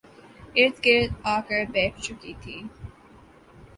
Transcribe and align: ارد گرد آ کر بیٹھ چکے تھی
ارد 0.55 0.75
گرد 0.85 1.11
آ 1.25 1.35
کر 1.47 1.63
بیٹھ 1.73 1.97
چکے 2.03 2.31
تھی 2.41 2.57